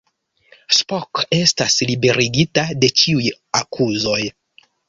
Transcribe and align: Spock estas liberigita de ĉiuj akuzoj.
Spock 0.77 1.21
estas 1.37 1.77
liberigita 1.91 2.65
de 2.85 2.93
ĉiuj 3.03 3.31
akuzoj. 3.63 4.21